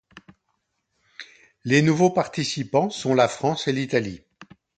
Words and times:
Les 1.63 1.83
nouveaux 1.83 2.09
participants 2.09 2.89
sont 2.89 3.13
le 3.13 3.27
France 3.27 3.67
et 3.67 3.71
l'Italie. 3.71 4.23